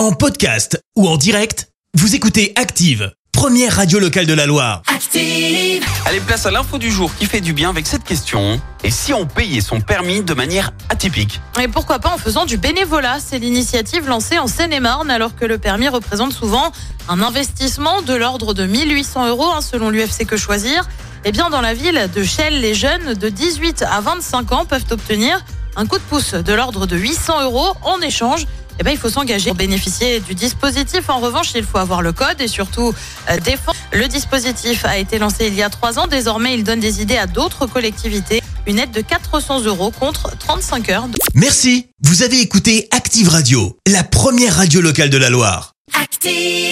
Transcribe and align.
En 0.00 0.12
podcast 0.12 0.82
ou 0.96 1.06
en 1.06 1.18
direct, 1.18 1.68
vous 1.92 2.14
écoutez 2.14 2.54
Active, 2.56 3.12
première 3.32 3.76
radio 3.76 3.98
locale 3.98 4.24
de 4.24 4.32
la 4.32 4.46
Loire. 4.46 4.80
Active. 4.86 5.84
Allez, 6.06 6.20
place 6.20 6.46
à 6.46 6.50
l'info 6.50 6.78
du 6.78 6.90
jour 6.90 7.14
qui 7.14 7.26
fait 7.26 7.42
du 7.42 7.52
bien 7.52 7.68
avec 7.68 7.86
cette 7.86 8.04
question. 8.04 8.62
Et 8.82 8.90
si 8.90 9.12
on 9.12 9.26
payait 9.26 9.60
son 9.60 9.82
permis 9.82 10.22
de 10.22 10.32
manière 10.32 10.72
atypique? 10.88 11.38
Et 11.60 11.68
pourquoi 11.68 11.98
pas 11.98 12.08
en 12.08 12.16
faisant 12.16 12.46
du 12.46 12.56
bénévolat? 12.56 13.18
C'est 13.20 13.38
l'initiative 13.38 14.08
lancée 14.08 14.38
en 14.38 14.46
Seine-et-Marne 14.46 15.10
alors 15.10 15.36
que 15.36 15.44
le 15.44 15.58
permis 15.58 15.88
représente 15.88 16.32
souvent 16.32 16.72
un 17.10 17.20
investissement 17.20 18.00
de 18.00 18.14
l'ordre 18.14 18.54
de 18.54 18.64
1800 18.64 19.28
euros 19.28 19.50
hein, 19.54 19.60
selon 19.60 19.90
l'UFC 19.90 20.24
Que 20.24 20.38
Choisir. 20.38 20.88
Eh 21.26 21.32
bien, 21.32 21.50
dans 21.50 21.60
la 21.60 21.74
ville 21.74 22.08
de 22.14 22.24
Chelles, 22.24 22.58
les 22.62 22.72
jeunes 22.72 23.12
de 23.12 23.28
18 23.28 23.82
à 23.82 24.00
25 24.00 24.52
ans 24.52 24.64
peuvent 24.64 24.86
obtenir 24.92 25.44
un 25.76 25.84
coup 25.84 25.98
de 25.98 26.04
pouce 26.04 26.32
de 26.32 26.52
l'ordre 26.54 26.86
de 26.86 26.96
800 26.96 27.44
euros 27.44 27.74
en 27.82 28.00
échange. 28.00 28.46
Eh 28.80 28.82
ben, 28.82 28.92
il 28.92 28.98
faut 28.98 29.10
s'engager 29.10 29.50
pour 29.50 29.58
bénéficier 29.58 30.20
du 30.20 30.34
dispositif. 30.34 31.10
En 31.10 31.20
revanche, 31.20 31.52
il 31.54 31.64
faut 31.64 31.76
avoir 31.78 32.00
le 32.00 32.12
code 32.12 32.40
et 32.40 32.48
surtout 32.48 32.94
euh, 33.30 33.38
défendre. 33.40 33.76
Le 33.92 34.08
dispositif 34.08 34.84
a 34.86 34.96
été 34.96 35.18
lancé 35.18 35.46
il 35.48 35.54
y 35.54 35.62
a 35.62 35.68
trois 35.68 35.98
ans. 35.98 36.06
Désormais, 36.06 36.54
il 36.54 36.64
donne 36.64 36.80
des 36.80 37.02
idées 37.02 37.18
à 37.18 37.26
d'autres 37.26 37.66
collectivités. 37.66 38.40
Une 38.66 38.78
aide 38.78 38.90
de 38.90 39.02
400 39.02 39.60
euros 39.64 39.90
contre 39.90 40.36
35 40.38 40.88
heures. 40.88 41.08
de- 41.08 41.18
Merci, 41.34 41.88
vous 42.02 42.22
avez 42.22 42.40
écouté 42.40 42.88
Active 42.90 43.28
Radio, 43.28 43.76
la 43.86 44.02
première 44.02 44.56
radio 44.56 44.80
locale 44.80 45.10
de 45.10 45.18
la 45.18 45.28
Loire. 45.30 45.72
Active. 46.00 46.69